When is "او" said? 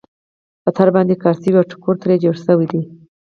1.59-1.69